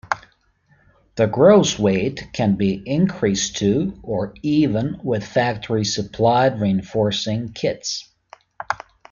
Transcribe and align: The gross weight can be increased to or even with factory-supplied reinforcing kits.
The 1.13 1.27
gross 1.27 1.77
weight 1.77 2.25
can 2.33 2.55
be 2.55 2.73
increased 2.87 3.57
to 3.57 3.99
or 4.01 4.33
even 4.41 4.99
with 5.03 5.23
factory-supplied 5.23 6.59
reinforcing 6.59 7.53
kits. 7.53 8.09